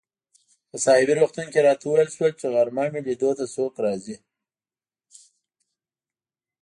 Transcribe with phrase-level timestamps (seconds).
[0.69, 4.15] په ساحوي روغتون کې راته وویل شول چي غرمه مې لیدو ته څوک راځي.